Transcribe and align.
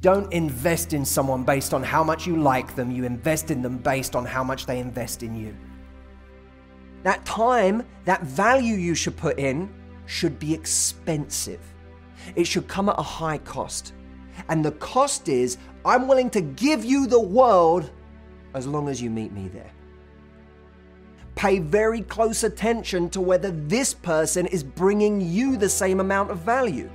Don't 0.00 0.32
invest 0.32 0.92
in 0.92 1.04
someone 1.04 1.42
based 1.42 1.74
on 1.74 1.82
how 1.82 2.04
much 2.04 2.26
you 2.26 2.36
like 2.36 2.76
them. 2.76 2.90
You 2.90 3.04
invest 3.04 3.50
in 3.50 3.62
them 3.62 3.78
based 3.78 4.14
on 4.14 4.24
how 4.24 4.44
much 4.44 4.64
they 4.64 4.78
invest 4.78 5.24
in 5.24 5.34
you. 5.34 5.56
That 7.02 7.24
time, 7.24 7.84
that 8.04 8.22
value 8.22 8.76
you 8.76 8.94
should 8.94 9.16
put 9.16 9.38
in, 9.38 9.72
should 10.06 10.38
be 10.38 10.54
expensive. 10.54 11.60
It 12.36 12.44
should 12.44 12.68
come 12.68 12.88
at 12.88 12.98
a 12.98 13.02
high 13.02 13.38
cost. 13.38 13.92
And 14.48 14.64
the 14.64 14.72
cost 14.72 15.28
is 15.28 15.58
I'm 15.84 16.06
willing 16.06 16.30
to 16.30 16.40
give 16.40 16.84
you 16.84 17.06
the 17.06 17.20
world 17.20 17.90
as 18.54 18.66
long 18.66 18.88
as 18.88 19.02
you 19.02 19.10
meet 19.10 19.32
me 19.32 19.48
there. 19.48 19.70
Pay 21.34 21.58
very 21.58 22.02
close 22.02 22.44
attention 22.44 23.10
to 23.10 23.20
whether 23.20 23.50
this 23.50 23.94
person 23.94 24.46
is 24.46 24.62
bringing 24.62 25.20
you 25.20 25.56
the 25.56 25.68
same 25.68 26.00
amount 26.00 26.30
of 26.30 26.38
value 26.38 26.90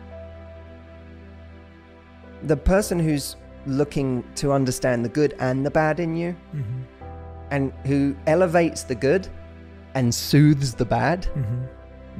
the 2.44 2.58
person 2.58 3.00
who's 3.00 3.36
looking 3.66 4.24
to 4.36 4.52
understand 4.52 5.06
the 5.06 5.10
good 5.10 5.36
and 5.40 5.66
the 5.66 5.72
bad 5.72 6.00
in 6.00 6.16
you 6.16 6.36
mm-hmm. 6.54 6.82
and 7.52 7.72
who 7.86 8.16
elevates 8.28 8.84
the 8.84 8.96
good 8.96 9.28
and 9.96 10.14
soothes 10.14 10.74
the 10.74 10.86
bad 10.86 11.22
mm-hmm. 11.22 11.64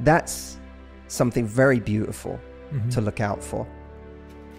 that's 0.04 0.58
something 1.08 1.46
very 1.46 1.80
beautiful 1.80 2.40
mm-hmm. 2.72 2.88
to 2.88 3.00
look 3.00 3.20
out 3.20 3.42
for 3.42 3.66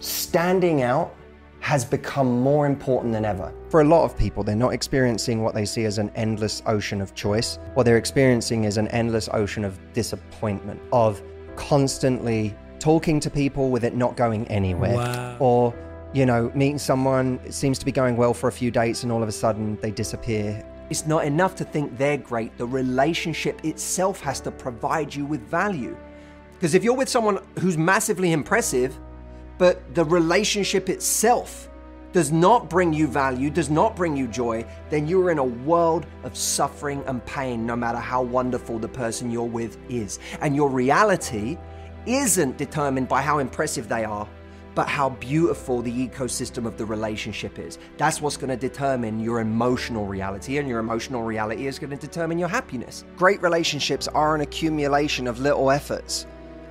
standing 0.00 0.82
out 0.82 1.14
has 1.60 1.84
become 1.84 2.40
more 2.40 2.66
important 2.66 3.12
than 3.12 3.24
ever. 3.24 3.52
For 3.70 3.80
a 3.80 3.84
lot 3.84 4.04
of 4.04 4.16
people, 4.16 4.44
they're 4.44 4.54
not 4.54 4.72
experiencing 4.72 5.42
what 5.42 5.54
they 5.54 5.64
see 5.64 5.84
as 5.84 5.98
an 5.98 6.10
endless 6.14 6.62
ocean 6.66 7.00
of 7.00 7.14
choice. 7.14 7.58
What 7.74 7.84
they're 7.84 7.96
experiencing 7.96 8.64
is 8.64 8.76
an 8.76 8.88
endless 8.88 9.28
ocean 9.32 9.64
of 9.64 9.78
disappointment, 9.92 10.80
of 10.92 11.22
constantly 11.56 12.54
talking 12.86 13.18
to 13.18 13.28
people 13.28 13.70
with 13.70 13.82
it 13.82 13.96
not 13.96 14.16
going 14.16 14.46
anywhere. 14.46 14.94
Wow. 14.94 15.36
Or, 15.40 15.74
you 16.12 16.24
know, 16.24 16.52
meeting 16.54 16.78
someone, 16.78 17.40
it 17.44 17.52
seems 17.52 17.80
to 17.80 17.84
be 17.84 17.90
going 17.90 18.16
well 18.16 18.32
for 18.32 18.46
a 18.46 18.52
few 18.52 18.70
dates 18.70 19.02
and 19.02 19.10
all 19.10 19.24
of 19.24 19.28
a 19.28 19.32
sudden 19.32 19.76
they 19.82 19.90
disappear. 19.90 20.64
It's 20.88 21.04
not 21.04 21.24
enough 21.24 21.56
to 21.56 21.64
think 21.64 21.98
they're 21.98 22.16
great. 22.16 22.56
The 22.58 22.66
relationship 22.66 23.64
itself 23.64 24.20
has 24.20 24.40
to 24.42 24.52
provide 24.52 25.12
you 25.12 25.26
with 25.26 25.40
value. 25.48 25.96
Because 26.52 26.76
if 26.76 26.84
you're 26.84 26.94
with 26.94 27.08
someone 27.08 27.40
who's 27.58 27.76
massively 27.76 28.30
impressive, 28.30 28.96
but 29.58 29.92
the 29.96 30.04
relationship 30.04 30.88
itself 30.88 31.68
does 32.12 32.30
not 32.30 32.70
bring 32.70 32.92
you 32.92 33.08
value, 33.08 33.50
does 33.50 33.68
not 33.68 33.96
bring 33.96 34.16
you 34.16 34.28
joy, 34.28 34.64
then 34.90 35.08
you're 35.08 35.32
in 35.32 35.38
a 35.38 35.44
world 35.44 36.06
of 36.22 36.36
suffering 36.36 37.02
and 37.08 37.26
pain, 37.26 37.66
no 37.66 37.74
matter 37.74 37.98
how 37.98 38.22
wonderful 38.22 38.78
the 38.78 38.88
person 38.88 39.28
you're 39.28 39.42
with 39.42 39.76
is. 39.90 40.20
And 40.40 40.54
your 40.54 40.68
reality 40.68 41.58
isn't 42.06 42.56
determined 42.56 43.08
by 43.08 43.22
how 43.22 43.38
impressive 43.38 43.88
they 43.88 44.04
are, 44.04 44.28
but 44.74 44.88
how 44.88 45.08
beautiful 45.08 45.80
the 45.80 46.08
ecosystem 46.08 46.66
of 46.66 46.76
the 46.76 46.84
relationship 46.84 47.58
is. 47.58 47.78
That's 47.96 48.20
what's 48.20 48.36
going 48.36 48.50
to 48.50 48.56
determine 48.56 49.20
your 49.20 49.40
emotional 49.40 50.06
reality, 50.06 50.58
and 50.58 50.68
your 50.68 50.80
emotional 50.80 51.22
reality 51.22 51.66
is 51.66 51.78
going 51.78 51.90
to 51.90 51.96
determine 51.96 52.38
your 52.38 52.48
happiness. 52.48 53.04
Great 53.16 53.40
relationships 53.42 54.06
are 54.08 54.34
an 54.34 54.42
accumulation 54.42 55.26
of 55.26 55.40
little 55.40 55.70
efforts 55.70 56.26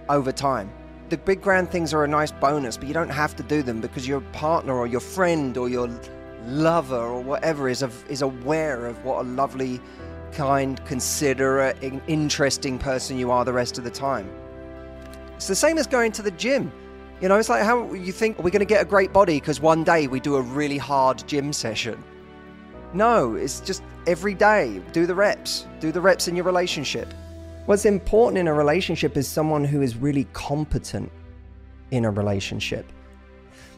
over 0.08 0.32
time. 0.32 0.70
The 1.10 1.18
big 1.18 1.42
grand 1.42 1.72
things 1.72 1.94
are 1.94 2.04
a 2.04 2.08
nice 2.08 2.32
bonus, 2.32 2.78
but 2.78 2.88
you 2.88 2.94
don't 2.94 3.10
have 3.10 3.36
to 3.38 3.44
do 3.44 3.64
them 3.64 3.82
because 3.82 4.08
your 4.08 4.22
partner 4.34 4.76
or 4.76 4.88
your 4.88 5.00
friend 5.00 5.58
or 5.58 5.68
your 5.68 5.90
lover 6.46 6.96
or 6.96 7.22
whatever 7.22 7.70
is, 7.70 7.84
is 8.08 8.22
aware 8.22 8.86
of 8.86 9.04
what 9.04 9.26
a 9.26 9.28
lovely, 9.28 9.82
kind, 10.32 10.84
considerate, 10.86 11.78
interesting 12.08 12.78
person 12.78 13.18
you 13.18 13.32
are 13.32 13.44
the 13.44 13.54
rest 13.54 13.80
of 13.80 13.84
the 13.84 13.90
time. 13.90 14.30
It's 15.46 15.50
the 15.50 15.68
same 15.68 15.78
as 15.78 15.86
going 15.86 16.12
to 16.14 16.24
the 16.24 16.32
gym. 16.32 16.72
You 17.22 17.30
know, 17.30 17.36
it's 17.36 17.50
like 17.50 17.62
how 17.62 17.94
you 17.94 18.12
think 18.12 18.40
we're 18.40 18.50
going 18.50 18.62
to 18.62 18.66
get 18.66 18.82
a 18.82 18.86
great 18.86 19.14
body 19.14 19.40
because 19.40 19.62
one 19.62 19.84
day 19.84 20.08
we 20.08 20.20
do 20.20 20.38
a 20.38 20.42
really 20.42 20.80
hard 20.80 21.24
gym 21.28 21.54
session. 21.54 22.04
No, 22.96 23.36
it's 23.36 23.60
just 23.60 23.84
every 24.08 24.34
day. 24.34 24.82
Do 24.92 25.06
the 25.06 25.14
reps. 25.14 25.68
Do 25.80 25.92
the 25.92 26.02
reps 26.02 26.28
in 26.28 26.36
your 26.36 26.46
relationship. 26.46 27.14
What's 27.68 27.86
important 27.86 28.40
in 28.40 28.48
a 28.48 28.56
relationship 28.56 29.18
is 29.18 29.28
someone 29.28 29.64
who 29.64 29.84
is 29.84 29.96
really 29.96 30.24
competent 30.34 31.12
in 31.92 32.06
a 32.06 32.10
relationship. 32.10 32.92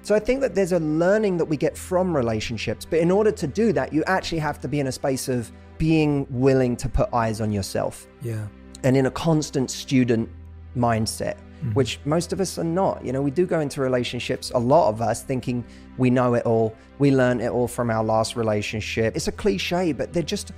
So 0.03 0.15
I 0.15 0.19
think 0.19 0.39
that 0.39 0.55
there's 0.55 0.71
a 0.71 0.79
learning 0.79 1.35
that 1.35 1.45
we 1.49 1.57
get 1.57 1.77
from 1.77 2.15
relationships, 2.15 2.85
but 2.85 2.99
in 2.99 3.11
order 3.11 3.31
to 3.31 3.45
do 3.45 3.73
that, 3.73 3.91
you 3.91 4.05
actually 4.07 4.39
have 4.39 4.61
to 4.61 4.69
be 4.69 4.79
in 4.79 4.87
a 4.87 4.91
space 4.93 5.27
of 5.27 5.51
being 5.77 6.27
willing 6.29 6.77
to 6.77 6.87
put 6.87 7.13
eyes 7.13 7.41
on 7.41 7.51
yourself. 7.51 8.07
Yeah. 8.21 8.47
And 8.85 8.95
in 8.95 9.07
a 9.07 9.11
constant 9.11 9.69
student 9.69 10.29
mindset 10.77 11.35
mm-hmm. 11.59 11.73
which 11.73 11.99
most 12.05 12.33
of 12.33 12.39
us 12.39 12.57
are 12.57 12.63
not. 12.63 13.03
You 13.03 13.11
know, 13.11 13.21
we 13.21 13.31
do 13.31 13.45
go 13.45 13.59
into 13.59 13.81
relationships, 13.81 14.51
a 14.53 14.59
lot 14.59 14.89
of 14.89 15.01
us 15.01 15.23
thinking 15.23 15.63
we 15.97 16.09
know 16.09 16.33
it 16.35 16.45
all, 16.45 16.75
we 16.99 17.11
learned 17.11 17.41
it 17.41 17.51
all 17.51 17.67
from 17.67 17.89
our 17.89 18.03
last 18.03 18.35
relationship. 18.35 19.15
It's 19.15 19.27
a 19.27 19.31
cliche, 19.31 19.93
but 19.93 20.13
they're 20.13 20.23
just, 20.23 20.51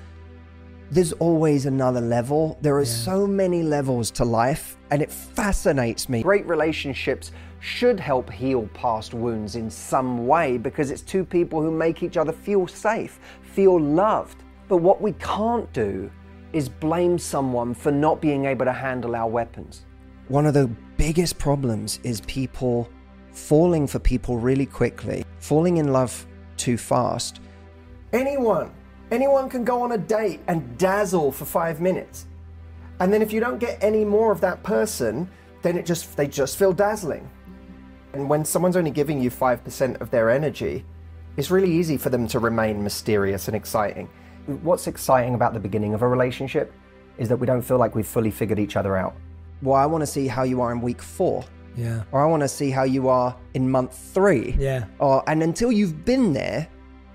there's 0.91 1.13
always 1.13 1.65
another 1.65 2.01
level. 2.01 2.57
There 2.61 2.75
are 2.75 2.81
yeah. 2.81 2.85
so 2.85 3.27
many 3.27 3.63
levels 3.63 4.11
to 4.11 4.25
life, 4.25 4.77
and 4.91 5.01
it 5.01 5.11
fascinates 5.11 6.09
me. 6.09 6.23
Great 6.23 6.45
relationships 6.47 7.31
should 7.59 7.99
help 7.99 8.29
heal 8.29 8.69
past 8.73 9.13
wounds 9.13 9.55
in 9.55 9.69
some 9.69 10.25
way 10.25 10.57
because 10.57 10.91
it's 10.91 11.01
two 11.01 11.25
people 11.25 11.61
who 11.61 11.71
make 11.71 12.03
each 12.03 12.17
other 12.17 12.31
feel 12.31 12.67
safe, 12.67 13.19
feel 13.41 13.79
loved. 13.79 14.43
But 14.67 14.77
what 14.77 15.01
we 15.01 15.13
can't 15.13 15.71
do 15.73 16.09
is 16.53 16.69
blame 16.69 17.19
someone 17.19 17.73
for 17.73 17.91
not 17.91 18.21
being 18.21 18.45
able 18.45 18.65
to 18.65 18.73
handle 18.73 19.15
our 19.15 19.27
weapons. 19.27 19.85
One 20.29 20.45
of 20.45 20.53
the 20.53 20.67
biggest 20.95 21.39
problems 21.39 21.99
is 22.03 22.21
people 22.21 22.87
falling 23.31 23.87
for 23.87 23.97
people 23.97 24.37
really 24.37 24.67
quickly, 24.67 25.25
falling 25.39 25.77
in 25.77 25.91
love 25.91 26.27
too 26.55 26.77
fast. 26.77 27.41
Anyone, 28.13 28.71
anyone 29.09 29.49
can 29.49 29.63
go 29.63 29.81
on 29.81 29.93
a 29.93 29.97
date 29.97 30.41
and 30.47 30.77
dazzle 30.77 31.31
for 31.31 31.45
five 31.45 31.81
minutes. 31.81 32.27
And 32.99 33.11
then 33.11 33.23
if 33.23 33.33
you 33.33 33.39
don't 33.39 33.57
get 33.57 33.83
any 33.83 34.05
more 34.05 34.31
of 34.31 34.39
that 34.41 34.61
person, 34.61 35.27
then 35.63 35.75
it 35.75 35.87
just 35.87 36.15
they 36.15 36.27
just 36.27 36.59
feel 36.59 36.73
dazzling. 36.73 37.27
And 38.13 38.29
when 38.29 38.45
someone's 38.45 38.77
only 38.77 38.91
giving 38.91 39.19
you 39.19 39.31
5% 39.31 39.99
of 39.99 40.11
their 40.11 40.29
energy, 40.29 40.85
it's 41.37 41.49
really 41.49 41.71
easy 41.71 41.97
for 41.97 42.11
them 42.11 42.27
to 42.27 42.37
remain 42.37 42.83
mysterious 42.83 43.47
and 43.47 43.55
exciting. 43.57 44.07
What's 44.45 44.85
exciting 44.85 45.33
about 45.33 45.55
the 45.55 45.59
beginning 45.59 45.95
of 45.95 46.03
a 46.03 46.07
relationship 46.07 46.71
is 47.17 47.29
that 47.29 47.37
we 47.37 47.47
don't 47.47 47.63
feel 47.63 47.79
like 47.79 47.95
we've 47.95 48.05
fully 48.05 48.29
figured 48.29 48.59
each 48.59 48.75
other 48.75 48.95
out 48.95 49.15
well, 49.61 49.75
I 49.75 49.85
want 49.85 50.01
to 50.01 50.07
see 50.07 50.27
how 50.27 50.43
you 50.43 50.61
are 50.61 50.71
in 50.71 50.81
week 50.81 51.01
four. 51.01 51.43
Yeah. 51.75 52.03
Or 52.11 52.21
I 52.21 52.25
want 52.25 52.41
to 52.41 52.47
see 52.47 52.71
how 52.71 52.83
you 52.83 53.07
are 53.09 53.35
in 53.53 53.69
month 53.69 53.97
three. 54.13 54.55
Yeah. 54.57 54.85
Or 54.99 55.23
and 55.27 55.43
until 55.43 55.71
you've 55.71 56.05
been 56.05 56.33
there, 56.33 56.67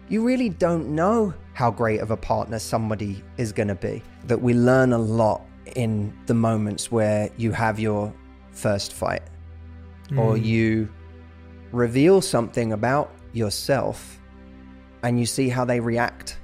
you 0.08 0.24
really 0.24 0.48
don't 0.48 0.94
know 0.94 1.34
how 1.52 1.70
great 1.70 2.00
of 2.00 2.10
a 2.10 2.16
partner 2.16 2.58
somebody 2.58 3.22
is 3.36 3.52
going 3.52 3.68
to 3.68 3.74
be. 3.74 4.02
That 4.26 4.40
we 4.40 4.54
learn 4.54 4.92
a 4.92 4.98
lot 4.98 5.42
in 5.76 6.16
the 6.26 6.34
moments 6.34 6.90
where 6.90 7.30
you 7.36 7.52
have 7.52 7.78
your 7.78 8.12
first 8.52 8.92
fight 8.92 9.22
mm. 10.08 10.18
or 10.18 10.36
you 10.36 10.88
reveal 11.72 12.20
something 12.20 12.72
about 12.72 13.12
yourself 13.32 14.20
and 15.02 15.18
you 15.18 15.26
see 15.26 15.48
how 15.48 15.64
they 15.64 15.80
react 15.80 16.38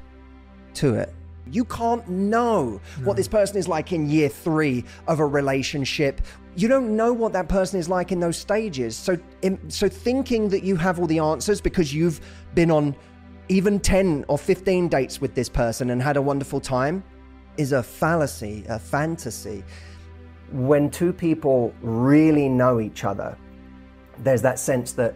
to 0.75 0.95
it. 0.95 1.15
You 1.51 1.65
can't 1.65 2.07
know 2.09 2.81
no. 2.99 3.05
what 3.05 3.17
this 3.17 3.29
person 3.29 3.57
is 3.57 3.69
like 3.69 3.93
in 3.93 4.09
year 4.09 4.29
three 4.29 4.85
of 5.07 5.21
a 5.21 5.27
relationship. 5.27 6.21
You 6.57 6.69
don't 6.69 6.97
know 6.97 7.13
what 7.13 7.33
that 7.33 7.49
person 7.49 7.79
is 7.79 7.89
like 7.89 8.13
in 8.13 8.21
those 8.21 8.37
stages. 8.37 8.97
So, 8.97 9.19
so 9.69 9.89
thinking 9.89 10.49
that 10.51 10.63
you 10.63 10.77
have 10.77 10.99
all 10.99 11.07
the 11.07 11.19
answers 11.19 11.61
because 11.61 11.93
you've 11.93 12.21
been 12.55 12.71
on 12.71 12.95
even 13.49 13.81
10 13.81 14.25
or 14.29 14.39
15 14.39 14.89
dates 14.89 15.21
with 15.21 15.35
this 15.35 15.49
person 15.49 15.91
and 15.91 16.01
had 16.01 16.17
a 16.17 16.23
wonderful 16.23 16.61
time 16.61 17.03
is 17.57 17.73
a 17.73 17.83
fallacy, 17.83 18.65
a 18.69 18.79
fantasy. 18.79 19.65
When 20.53 20.91
two 20.91 21.13
people 21.13 21.75
really 21.83 22.49
know 22.49 22.81
each 22.81 23.05
other, 23.05 23.37
there's 24.19 24.43
that 24.43 24.59
sense 24.59 24.93
that 24.93 25.15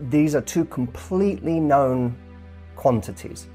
these 0.00 0.34
are 0.34 0.40
two 0.40 0.64
completely 0.64 1.60
known 1.60 2.16
quantities. 2.74 3.48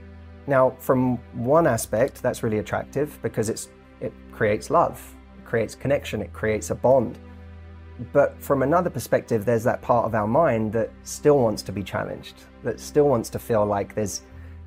Now, 0.51 0.71
from 0.80 1.15
one 1.31 1.65
aspect, 1.65 2.21
that's 2.21 2.44
really 2.44 2.57
attractive 2.57 3.18
because 3.21 3.48
it's, 3.48 3.69
it 4.01 4.12
creates 4.33 4.69
love, 4.69 5.01
it 5.38 5.45
creates 5.45 5.75
connection, 5.75 6.21
it 6.21 6.33
creates 6.33 6.71
a 6.71 6.75
bond. 6.75 7.19
But 8.12 8.38
from 8.44 8.62
another 8.62 8.89
perspective, 8.89 9.45
there's 9.45 9.63
that 9.63 9.81
part 9.81 10.06
of 10.06 10.13
our 10.13 10.27
mind 10.27 10.74
that 10.74 10.92
still 11.03 11.39
wants 11.39 11.62
to 11.63 11.71
be 11.71 11.81
challenged, 11.81 12.36
that 12.63 12.81
still 12.81 13.07
wants 13.07 13.30
to 13.30 13.39
feel 13.39 13.65
like 13.65 13.95
there's 13.95 14.24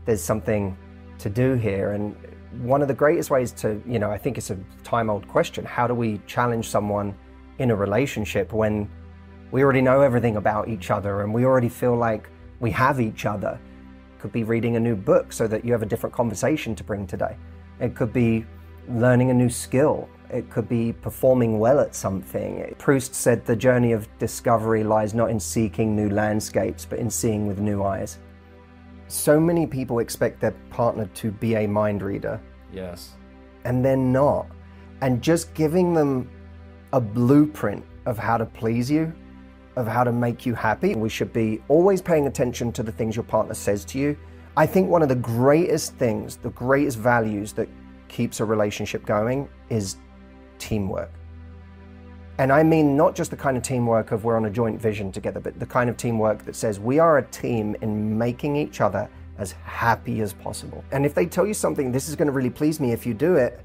there's 0.07 0.23
something 0.23 0.75
to 1.19 1.29
do 1.29 1.53
here. 1.53 1.93
And 1.93 2.17
one 2.63 2.81
of 2.81 2.89
the 2.89 2.95
greatest 2.95 3.29
ways 3.29 3.53
to, 3.53 3.79
you 3.87 3.99
know, 3.99 4.11
I 4.11 4.17
think 4.17 4.39
it's 4.39 4.49
a 4.49 4.59
time 4.85 5.11
old 5.11 5.29
question. 5.29 5.67
How 5.67 5.87
do 5.87 5.93
we 5.93 6.19
challenge 6.27 6.67
someone 6.71 7.15
in 7.59 7.71
a 7.71 7.77
relationship 7.77 8.55
when 8.55 8.89
we 9.51 9.63
already 9.63 9.83
know 9.83 10.01
everything 10.01 10.37
about 10.37 10.67
each 10.67 10.91
other 10.91 11.21
and 11.21 11.35
we 11.35 11.45
already 11.45 11.69
feel 11.69 11.95
like 11.95 12.31
we 12.59 12.71
have 12.71 13.03
each 13.03 13.27
other? 13.27 13.61
Could 14.25 14.33
be 14.33 14.45
reading 14.45 14.77
a 14.77 14.81
new 14.81 14.97
book 14.97 15.35
so 15.35 15.47
that 15.47 15.67
you 15.67 15.73
have 15.73 15.83
a 15.83 15.87
different 15.87 16.15
conversation 16.15 16.75
to 16.77 16.83
bring 16.83 17.07
today. 17.07 17.37
It 17.79 17.95
could 17.95 18.11
be 18.11 18.47
learning 18.89 19.29
a 19.29 19.35
new 19.35 19.51
skill. 19.51 20.09
It 20.31 20.49
could 20.49 20.67
be 20.67 20.95
performing 20.95 21.59
well 21.59 21.79
at 21.79 21.95
something. 21.95 22.75
Proust 22.79 23.15
said 23.15 23.45
the 23.45 23.55
journey 23.55 23.93
of 23.93 24.09
discovery 24.19 24.83
lies 24.83 25.13
not 25.13 25.29
in 25.29 25.39
seeking 25.39 25.95
new 25.95 26.09
landscapes, 26.09 26.87
but 26.87 27.01
in 27.01 27.11
seeing 27.11 27.47
with 27.47 27.59
new 27.59 27.83
eyes. 27.83 28.17
So 29.09 29.39
many 29.39 29.67
people 29.67 29.99
expect 29.99 30.41
their 30.41 30.55
partner 30.71 31.05
to 31.17 31.31
be 31.31 31.57
a 31.57 31.67
mind 31.67 32.01
reader. 32.01 32.41
Yes. 32.73 33.17
And 33.67 33.85
they're 33.85 33.95
not. 33.95 34.47
And 35.03 35.21
just 35.21 35.53
giving 35.53 35.93
them 35.93 36.31
a 36.95 37.01
blueprint 37.01 37.85
of 38.07 38.17
how 38.17 38.39
to 38.39 38.47
please 38.47 38.91
you, 38.91 39.13
of 39.77 39.87
how 39.87 40.05
to 40.05 40.13
make 40.13 40.47
you 40.47 40.55
happy. 40.55 40.95
We 40.95 41.09
should 41.09 41.33
be 41.33 41.63
always 41.69 42.01
paying 42.01 42.27
attention 42.27 42.73
to 42.73 42.83
the 42.83 42.93
things 42.93 43.17
your 43.17 43.25
partner 43.25 43.55
says 43.55 43.85
to 43.87 43.99
you. 43.99 44.17
I 44.57 44.67
think 44.67 44.89
one 44.89 45.03
of 45.03 45.09
the 45.09 45.17
greatest 45.17 45.95
things, 45.95 46.37
the 46.37 46.51
greatest 46.51 46.99
values 46.99 47.53
that 47.55 47.69
keeps 48.09 48.41
a 48.41 48.45
relationship 48.45 49.05
going 49.05 49.49
is 49.69 49.97
teamwork. 50.59 51.11
And 52.39 52.53
I 52.53 52.63
mean 52.63 52.97
not 52.97 53.15
just 53.15 53.31
the 53.31 53.37
kind 53.37 53.57
of 53.57 53.63
teamwork 53.63 54.13
of 54.13 54.25
we're 54.25 54.37
on 54.37 54.45
a 54.45 54.51
joint 54.51 54.81
vision 54.81 55.11
together, 55.11 55.41
but 55.41 55.59
the 55.59 55.67
kind 55.67 55.89
of 55.89 55.97
teamwork 55.97 56.45
that 56.45 56.57
says 56.57 56.79
we 56.79 56.99
are 56.99 57.19
a 57.19 57.27
team 57.27 57.77
in 57.81 58.17
making 58.17 58.57
each 58.57 58.81
other 58.81 59.09
as 59.39 59.53
happy 59.65 60.21
as 60.21 60.33
possible. 60.33 60.85
And 60.93 61.05
if 61.05 61.15
they 61.15 61.27
tell 61.27 61.47
you 61.47 61.55
something, 61.55 61.91
this 61.91 62.09
is 62.09 62.17
going 62.17 62.27
to 62.27 62.33
really 62.33 62.51
please 62.51 62.79
me 62.81 62.93
if 62.93 63.07
you 63.07 63.15
do 63.15 63.37
it, 63.37 63.64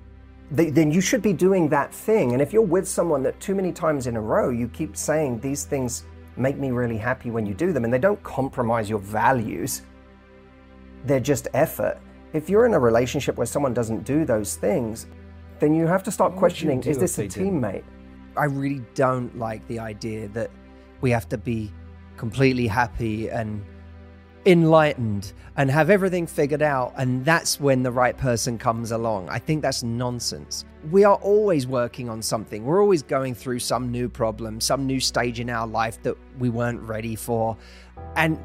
then 0.52 0.92
you 0.92 1.02
should 1.02 1.22
be 1.22 1.34
doing 1.34 1.70
that 1.70 1.94
thing. 1.94 2.34
And 2.34 2.42
if 2.42 2.52
you're 2.54 2.62
with 2.62 2.88
someone 2.88 3.22
that 3.24 3.40
too 3.40 3.54
many 3.54 3.72
times 3.72 4.08
in 4.08 4.16
a 4.16 4.22
row 4.22 4.50
you 4.50 4.68
keep 4.68 4.98
saying 4.98 5.40
these 5.40 5.64
things 5.64 6.06
make 6.38 6.58
me 6.58 6.72
really 6.72 6.98
happy 6.98 7.30
when 7.30 7.46
you 7.46 7.54
do 7.54 7.74
them, 7.74 7.84
and 7.84 7.94
they 7.94 8.00
don't 8.00 8.22
compromise 8.24 8.90
your 8.90 9.00
values, 9.00 9.84
they're 11.06 11.20
just 11.20 11.48
effort. 11.54 12.00
If 12.34 12.50
you're 12.50 12.66
in 12.66 12.74
a 12.74 12.80
relationship 12.80 13.38
where 13.38 13.48
someone 13.48 13.74
doesn't 13.74 14.04
do 14.04 14.26
those 14.26 14.56
things, 14.56 15.08
then 15.60 15.76
you 15.76 15.86
have 15.86 16.04
to 16.04 16.12
start 16.12 16.36
questioning 16.36 16.82
is 16.84 16.98
this 16.98 17.20
a 17.20 17.28
teammate? 17.28 17.84
I 18.38 18.46
really 18.46 18.84
don't 18.94 19.38
like 19.38 19.68
the 19.68 19.80
idea 19.80 20.30
that 20.30 20.50
we 21.02 21.12
have 21.12 21.28
to 21.30 21.38
be 21.38 21.72
completely 22.16 22.68
happy 22.68 23.30
and 23.30 23.64
enlightened 24.46 25.34
and 25.58 25.70
have 25.70 25.90
everything 25.90 26.26
figured 26.26 26.62
out, 26.62 26.94
and 26.98 27.26
that's 27.26 27.60
when 27.60 27.84
the 27.84 27.92
right 27.92 28.18
person 28.18 28.58
comes 28.58 28.92
along. 28.92 29.30
I 29.30 29.40
think 29.40 29.62
that's 29.62 29.84
nonsense. 29.84 30.66
We 30.92 31.04
are 31.04 31.16
always 31.16 31.68
working 31.68 32.10
on 32.10 32.22
something, 32.22 32.64
we're 32.64 32.82
always 32.82 33.04
going 33.04 33.36
through 33.36 33.60
some 33.60 33.92
new 33.92 34.08
problem, 34.08 34.62
some 34.62 34.88
new 34.88 35.00
stage 35.00 35.40
in 35.40 35.50
our 35.50 35.68
life 35.68 36.02
that 36.04 36.16
we 36.40 36.50
weren't 36.50 36.82
ready 36.82 37.16
for. 37.16 37.58
And 38.16 38.40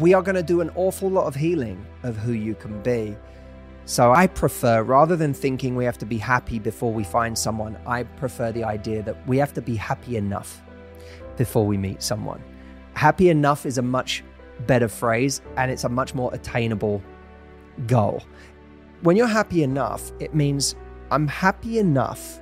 we 0.00 0.14
are 0.14 0.22
going 0.22 0.36
to 0.36 0.42
do 0.42 0.60
an 0.60 0.70
awful 0.74 1.10
lot 1.10 1.26
of 1.26 1.34
healing 1.34 1.84
of 2.02 2.16
who 2.16 2.32
you 2.32 2.54
can 2.54 2.82
be. 2.82 3.16
So 3.84 4.12
I 4.12 4.26
prefer, 4.26 4.82
rather 4.82 5.16
than 5.16 5.32
thinking 5.32 5.76
we 5.76 5.84
have 5.84 5.98
to 5.98 6.06
be 6.06 6.18
happy 6.18 6.58
before 6.58 6.92
we 6.92 7.04
find 7.04 7.36
someone, 7.38 7.78
I 7.86 8.02
prefer 8.02 8.52
the 8.52 8.64
idea 8.64 9.02
that 9.02 9.26
we 9.26 9.38
have 9.38 9.54
to 9.54 9.62
be 9.62 9.76
happy 9.76 10.16
enough 10.16 10.62
before 11.36 11.66
we 11.66 11.78
meet 11.78 12.02
someone. 12.02 12.42
Happy 12.94 13.30
enough 13.30 13.64
is 13.64 13.78
a 13.78 13.82
much 13.82 14.24
better 14.66 14.88
phrase 14.88 15.40
and 15.56 15.70
it's 15.70 15.84
a 15.84 15.88
much 15.88 16.14
more 16.14 16.32
attainable 16.34 17.02
goal. 17.86 18.22
When 19.02 19.16
you're 19.16 19.26
happy 19.26 19.62
enough, 19.62 20.10
it 20.18 20.34
means 20.34 20.74
I'm 21.10 21.28
happy 21.28 21.78
enough. 21.78 22.40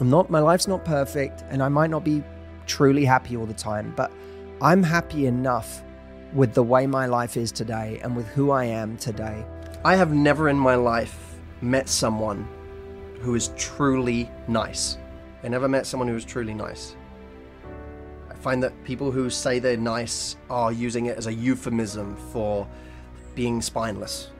I'm 0.00 0.10
not 0.10 0.30
my 0.30 0.40
life's 0.40 0.68
not 0.68 0.84
perfect 0.84 1.44
and 1.50 1.62
I 1.62 1.68
might 1.68 1.90
not 1.90 2.04
be 2.04 2.22
truly 2.66 3.04
happy 3.04 3.36
all 3.36 3.46
the 3.46 3.54
time, 3.54 3.92
but 3.96 4.12
I'm 4.60 4.82
happy 4.82 5.26
enough 5.26 5.82
with 6.32 6.54
the 6.54 6.62
way 6.62 6.86
my 6.86 7.06
life 7.06 7.36
is 7.36 7.52
today 7.52 8.00
and 8.02 8.14
with 8.16 8.26
who 8.28 8.50
I 8.50 8.64
am 8.64 8.96
today 8.98 9.46
I 9.84 9.94
have 9.94 10.12
never 10.12 10.48
in 10.48 10.58
my 10.58 10.74
life 10.74 11.36
met 11.60 11.88
someone 11.88 12.48
who 13.20 13.36
is 13.36 13.52
truly 13.56 14.28
nice. 14.48 14.98
I 15.44 15.48
never 15.48 15.68
met 15.68 15.86
someone 15.86 16.08
who 16.08 16.14
was 16.14 16.24
truly 16.24 16.52
nice. 16.52 16.96
Find 18.40 18.62
that 18.62 18.84
people 18.84 19.10
who 19.10 19.30
say 19.30 19.58
they're 19.58 19.76
nice 19.76 20.36
are 20.48 20.70
using 20.70 21.06
it 21.06 21.18
as 21.18 21.26
a 21.26 21.34
euphemism 21.34 22.16
for 22.32 22.66
being 23.34 23.60
spineless, 23.60 24.30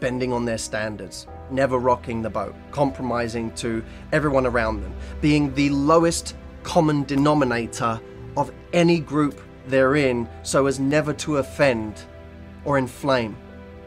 bending 0.00 0.32
on 0.32 0.44
their 0.44 0.58
standards, 0.58 1.26
never 1.50 1.78
rocking 1.78 2.22
the 2.22 2.30
boat, 2.30 2.54
compromising 2.70 3.50
to 3.56 3.84
everyone 4.12 4.46
around 4.46 4.82
them, 4.82 4.94
being 5.20 5.54
the 5.54 5.68
lowest 5.70 6.34
common 6.62 7.04
denominator 7.04 8.00
of 8.36 8.50
any 8.72 9.00
group 9.00 9.40
they're 9.66 9.96
in 9.96 10.28
so 10.42 10.66
as 10.66 10.80
never 10.80 11.12
to 11.12 11.36
offend 11.36 12.02
or 12.64 12.78
inflame. 12.78 13.36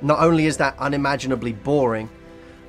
Not 0.02 0.20
only 0.20 0.46
is 0.46 0.58
that 0.58 0.78
unimaginably 0.78 1.54
boring, 1.54 2.10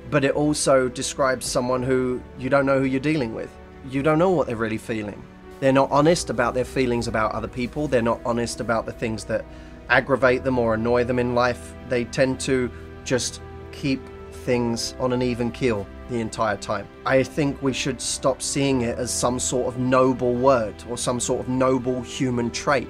but 0.09 0.23
it 0.23 0.31
also 0.31 0.87
describes 0.87 1.45
someone 1.45 1.83
who 1.83 2.21
you 2.39 2.49
don't 2.49 2.65
know 2.65 2.79
who 2.79 2.85
you're 2.85 2.99
dealing 2.99 3.35
with. 3.35 3.51
You 3.89 4.01
don't 4.01 4.17
know 4.17 4.31
what 4.31 4.47
they're 4.47 4.55
really 4.55 4.77
feeling. 4.77 5.23
They're 5.59 5.73
not 5.73 5.89
honest 5.91 6.29
about 6.29 6.53
their 6.53 6.65
feelings 6.65 7.07
about 7.07 7.31
other 7.31 7.47
people. 7.47 7.87
They're 7.87 8.01
not 8.01 8.21
honest 8.25 8.59
about 8.59 8.85
the 8.85 8.91
things 8.91 9.23
that 9.25 9.43
aggravate 9.89 10.43
them 10.43 10.59
or 10.59 10.73
annoy 10.73 11.03
them 11.03 11.19
in 11.19 11.33
life. 11.33 11.73
They 11.89 12.05
tend 12.05 12.39
to 12.41 12.69
just 13.03 13.41
keep 13.71 14.01
things 14.31 14.93
on 14.99 15.13
an 15.13 15.21
even 15.21 15.51
keel 15.51 15.87
the 16.09 16.19
entire 16.19 16.57
time. 16.57 16.87
I 17.05 17.23
think 17.23 17.61
we 17.61 17.73
should 17.73 17.99
stop 17.99 18.41
seeing 18.41 18.81
it 18.81 18.97
as 18.97 19.11
some 19.11 19.39
sort 19.39 19.67
of 19.67 19.79
noble 19.79 20.33
word 20.33 20.75
or 20.89 20.97
some 20.97 21.19
sort 21.19 21.41
of 21.41 21.49
noble 21.49 22.01
human 22.01 22.51
trait. 22.51 22.87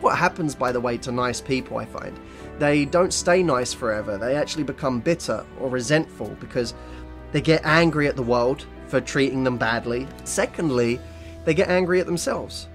What 0.00 0.18
happens, 0.18 0.54
by 0.54 0.72
the 0.72 0.80
way, 0.80 0.98
to 0.98 1.10
nice 1.10 1.40
people, 1.40 1.78
I 1.78 1.86
find, 1.86 2.18
they 2.58 2.84
don't 2.84 3.12
stay 3.12 3.42
nice 3.42 3.72
forever. 3.72 4.18
They 4.18 4.36
actually 4.36 4.64
become 4.64 5.00
bitter 5.00 5.44
or 5.58 5.68
resentful 5.68 6.36
because 6.38 6.74
they 7.32 7.40
get 7.40 7.64
angry 7.64 8.06
at 8.06 8.14
the 8.14 8.22
world 8.22 8.66
for 8.88 9.00
treating 9.00 9.44
them 9.44 9.56
badly. 9.56 10.06
Secondly, 10.24 11.00
they 11.44 11.54
get 11.54 11.68
angry 11.68 12.00
at 12.00 12.06
themselves 12.06 12.68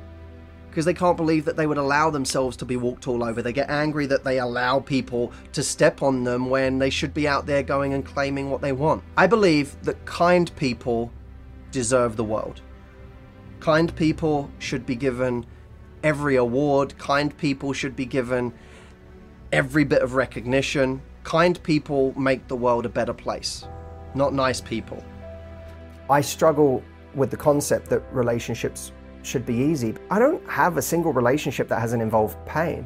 because 0.71 0.85
they 0.85 0.93
can't 0.93 1.17
believe 1.17 1.43
that 1.43 1.57
they 1.57 1.67
would 1.67 1.77
allow 1.77 2.09
themselves 2.09 2.55
to 2.55 2.65
be 2.65 2.77
walked 2.77 3.05
all 3.05 3.25
over. 3.25 3.41
They 3.41 3.51
get 3.51 3.69
angry 3.69 4.05
that 4.05 4.23
they 4.23 4.39
allow 4.39 4.79
people 4.79 5.33
to 5.51 5.61
step 5.61 6.01
on 6.01 6.23
them 6.23 6.49
when 6.49 6.79
they 6.79 6.89
should 6.89 7.13
be 7.13 7.27
out 7.27 7.45
there 7.45 7.61
going 7.61 7.93
and 7.93 8.05
claiming 8.05 8.49
what 8.49 8.61
they 8.61 8.71
want. 8.71 9.03
I 9.17 9.27
believe 9.27 9.75
that 9.83 10.05
kind 10.05 10.49
people 10.55 11.11
deserve 11.71 12.15
the 12.15 12.23
world. 12.23 12.61
Kind 13.59 13.93
people 13.97 14.49
should 14.59 14.85
be 14.85 14.95
given 14.95 15.45
every 16.03 16.37
award. 16.37 16.97
Kind 16.97 17.37
people 17.37 17.73
should 17.73 17.95
be 17.97 18.05
given 18.05 18.53
every 19.51 19.83
bit 19.83 20.01
of 20.01 20.15
recognition. 20.15 21.01
Kind 21.23 21.61
people 21.63 22.17
make 22.17 22.47
the 22.47 22.55
world 22.55 22.85
a 22.85 22.89
better 22.89 23.13
place, 23.13 23.65
not 24.15 24.33
nice 24.33 24.61
people. 24.61 25.03
I 26.11 26.19
struggle 26.19 26.83
with 27.15 27.31
the 27.31 27.37
concept 27.37 27.89
that 27.89 28.03
relationships 28.11 28.91
should 29.23 29.45
be 29.45 29.55
easy. 29.55 29.95
I 30.09 30.19
don't 30.19 30.45
have 30.49 30.75
a 30.75 30.81
single 30.81 31.13
relationship 31.13 31.69
that 31.69 31.79
hasn't 31.79 32.01
involved 32.01 32.35
pain. 32.45 32.85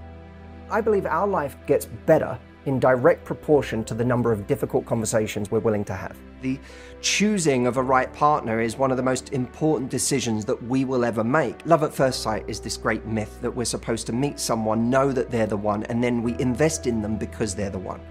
I 0.70 0.80
believe 0.80 1.08
our 1.08 1.28
life 1.28 1.58
gets 1.66 1.88
better 2.06 2.38
in 2.68 2.80
direct 2.80 3.26
proportion 3.26 3.84
to 3.86 3.96
the 3.96 4.06
number 4.06 4.32
of 4.32 4.46
difficult 4.46 4.86
conversations 4.86 5.50
we're 5.50 5.58
willing 5.58 5.84
to 5.86 5.96
have. 5.96 6.16
The 6.42 6.60
choosing 7.02 7.66
of 7.66 7.78
a 7.78 7.82
right 7.82 8.14
partner 8.14 8.62
is 8.62 8.78
one 8.78 8.92
of 8.92 8.98
the 8.98 9.04
most 9.04 9.34
important 9.34 9.90
decisions 9.90 10.46
that 10.46 10.62
we 10.62 10.86
will 10.86 11.04
ever 11.04 11.24
make. 11.24 11.66
Love 11.66 11.82
at 11.82 11.96
first 11.96 12.22
sight 12.22 12.46
is 12.48 12.60
this 12.60 12.78
great 12.78 13.08
myth 13.08 13.40
that 13.42 13.50
we're 13.50 13.66
supposed 13.66 14.06
to 14.06 14.14
meet 14.14 14.40
someone, 14.40 14.92
know 14.92 15.12
that 15.12 15.32
they're 15.32 15.48
the 15.48 15.58
one, 15.58 15.84
and 15.86 16.04
then 16.04 16.22
we 16.22 16.40
invest 16.40 16.86
in 16.86 17.02
them 17.02 17.18
because 17.18 17.56
they're 17.56 17.72
the 17.72 17.80
one. 17.80 18.02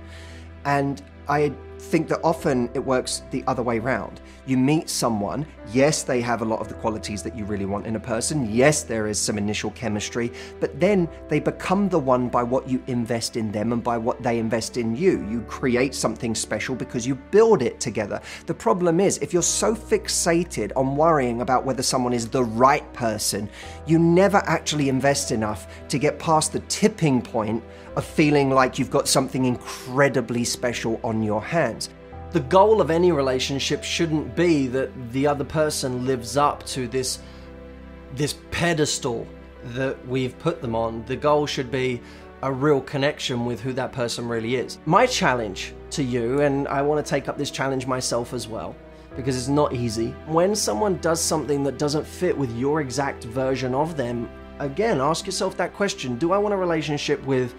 And 0.64 1.02
I 1.28 1.52
think 1.84 2.08
that 2.08 2.20
often 2.24 2.70
it 2.74 2.84
works 2.84 3.22
the 3.30 3.44
other 3.46 3.62
way 3.62 3.78
around. 3.78 4.20
You 4.46 4.56
meet 4.56 4.90
someone, 4.90 5.46
yes, 5.72 6.02
they 6.02 6.20
have 6.20 6.42
a 6.42 6.44
lot 6.44 6.60
of 6.60 6.68
the 6.68 6.74
qualities 6.74 7.22
that 7.22 7.36
you 7.36 7.44
really 7.44 7.66
want 7.66 7.86
in 7.86 7.96
a 7.96 8.00
person, 8.00 8.52
yes, 8.52 8.82
there 8.82 9.06
is 9.06 9.18
some 9.18 9.38
initial 9.38 9.70
chemistry, 9.70 10.32
but 10.60 10.78
then 10.80 11.08
they 11.28 11.40
become 11.40 11.88
the 11.88 11.98
one 11.98 12.28
by 12.28 12.42
what 12.42 12.68
you 12.68 12.82
invest 12.86 13.36
in 13.36 13.52
them 13.52 13.72
and 13.72 13.82
by 13.82 13.96
what 13.96 14.22
they 14.22 14.38
invest 14.38 14.76
in 14.76 14.96
you. 14.96 15.26
You 15.30 15.42
create 15.42 15.94
something 15.94 16.34
special 16.34 16.74
because 16.74 17.06
you 17.06 17.14
build 17.14 17.62
it 17.62 17.80
together. 17.80 18.20
The 18.46 18.54
problem 18.54 19.00
is, 19.00 19.18
if 19.18 19.32
you're 19.32 19.42
so 19.42 19.74
fixated 19.74 20.72
on 20.76 20.96
worrying 20.96 21.40
about 21.40 21.64
whether 21.64 21.82
someone 21.82 22.12
is 22.12 22.28
the 22.28 22.44
right 22.44 22.90
person, 22.92 23.48
you 23.86 23.98
never 23.98 24.38
actually 24.46 24.88
invest 24.88 25.30
enough 25.30 25.66
to 25.88 25.98
get 25.98 26.18
past 26.18 26.52
the 26.52 26.60
tipping 26.60 27.22
point 27.22 27.62
of 27.96 28.04
feeling 28.04 28.50
like 28.50 28.78
you've 28.78 28.90
got 28.90 29.06
something 29.06 29.44
incredibly 29.44 30.44
special 30.44 31.00
on 31.04 31.22
your 31.22 31.42
The 32.32 32.40
goal 32.40 32.80
of 32.80 32.90
any 32.90 33.12
relationship 33.12 33.84
shouldn't 33.84 34.34
be 34.34 34.66
that 34.68 35.12
the 35.12 35.26
other 35.26 35.44
person 35.44 36.04
lives 36.04 36.36
up 36.36 36.66
to 36.66 36.88
this 36.88 37.20
this 38.14 38.36
pedestal 38.50 39.26
that 39.74 40.06
we've 40.06 40.38
put 40.38 40.60
them 40.60 40.74
on. 40.74 41.04
The 41.06 41.16
goal 41.16 41.46
should 41.46 41.70
be 41.70 42.00
a 42.42 42.52
real 42.52 42.80
connection 42.80 43.46
with 43.46 43.60
who 43.60 43.72
that 43.72 43.92
person 43.92 44.28
really 44.28 44.56
is. 44.56 44.78
My 44.84 45.06
challenge 45.06 45.74
to 45.90 46.02
you, 46.02 46.40
and 46.42 46.68
I 46.68 46.82
want 46.82 47.04
to 47.04 47.08
take 47.08 47.28
up 47.28 47.38
this 47.38 47.50
challenge 47.50 47.86
myself 47.86 48.34
as 48.34 48.46
well, 48.46 48.76
because 49.16 49.36
it's 49.36 49.48
not 49.48 49.72
easy. 49.72 50.08
When 50.26 50.54
someone 50.54 50.98
does 50.98 51.20
something 51.20 51.64
that 51.64 51.78
doesn't 51.78 52.06
fit 52.06 52.36
with 52.36 52.54
your 52.56 52.80
exact 52.80 53.24
version 53.24 53.74
of 53.74 53.96
them, 53.96 54.28
again, 54.58 55.00
ask 55.00 55.24
yourself 55.24 55.56
that 55.56 55.72
question 55.72 56.18
Do 56.18 56.32
I 56.32 56.38
want 56.38 56.52
a 56.52 56.58
relationship 56.58 57.24
with 57.24 57.54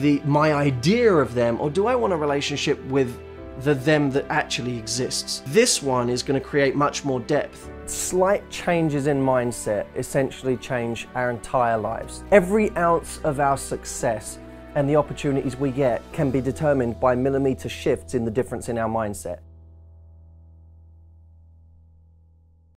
the 0.00 0.20
my 0.24 0.52
idea 0.52 1.12
of 1.12 1.34
them, 1.34 1.60
or 1.60 1.70
do 1.70 1.86
I 1.86 1.94
want 1.94 2.12
a 2.12 2.16
relationship 2.16 2.82
with 2.86 3.18
the 3.60 3.74
them 3.74 4.10
that 4.10 4.26
actually 4.28 4.76
exists? 4.78 5.42
This 5.46 5.82
one 5.82 6.10
is 6.10 6.22
going 6.22 6.40
to 6.40 6.46
create 6.46 6.74
much 6.74 7.04
more 7.04 7.20
depth 7.20 7.70
slight 7.88 8.48
changes 8.50 9.06
in 9.06 9.22
mindset 9.22 9.86
essentially 9.94 10.56
change 10.56 11.06
our 11.14 11.30
entire 11.30 11.78
lives. 11.78 12.24
Every 12.32 12.70
ounce 12.76 13.18
of 13.24 13.40
our 13.40 13.56
success 13.56 14.38
and 14.74 14.88
the 14.88 14.96
opportunities 14.96 15.56
we 15.56 15.70
get 15.70 16.02
can 16.12 16.30
be 16.30 16.40
determined 16.40 17.00
by 17.00 17.14
millimeter 17.14 17.68
shifts 17.68 18.14
in 18.14 18.24
the 18.24 18.30
difference 18.30 18.68
in 18.68 18.76
our 18.76 18.88
mindset. 18.88 19.38